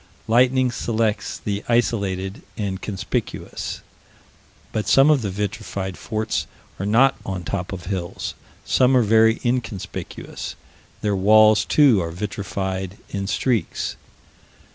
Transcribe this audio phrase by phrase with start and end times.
[0.27, 3.81] Lightning selects the isolated and conspicuous.
[4.71, 6.47] But some of the vitrified forts
[6.79, 8.33] are not upon tops of hills:
[8.65, 10.55] some are very inconspicuous:
[11.01, 13.95] their walls too are vitrified in streaks.